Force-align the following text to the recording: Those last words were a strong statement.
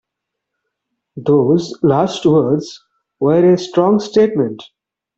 Those 1.15 1.75
last 1.83 2.25
words 2.25 2.83
were 3.19 3.53
a 3.53 3.55
strong 3.59 3.99
statement. 3.99 4.63